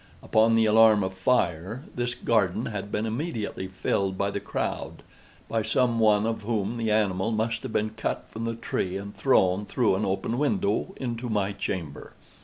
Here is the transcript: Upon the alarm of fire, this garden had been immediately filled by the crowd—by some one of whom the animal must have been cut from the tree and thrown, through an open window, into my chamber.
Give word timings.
Upon 0.23 0.55
the 0.55 0.65
alarm 0.65 1.03
of 1.03 1.13
fire, 1.15 1.83
this 1.93 2.15
garden 2.15 2.65
had 2.65 2.91
been 2.91 3.05
immediately 3.05 3.67
filled 3.67 4.17
by 4.17 4.31
the 4.31 4.39
crowd—by 4.39 5.61
some 5.61 5.99
one 5.99 6.25
of 6.25 6.41
whom 6.41 6.77
the 6.77 6.89
animal 6.89 7.29
must 7.29 7.61
have 7.61 7.71
been 7.73 7.91
cut 7.91 8.27
from 8.31 8.45
the 8.45 8.55
tree 8.55 8.97
and 8.97 9.13
thrown, 9.13 9.67
through 9.67 9.93
an 9.93 10.03
open 10.03 10.39
window, 10.39 10.95
into 10.97 11.29
my 11.29 11.51
chamber. 11.51 12.13